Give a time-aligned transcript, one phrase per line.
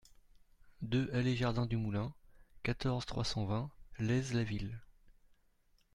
[0.81, 2.11] deux allée Jardin du Moulin,
[2.63, 3.69] quatorze, trois cent vingt,
[3.99, 4.81] Laize-la-Ville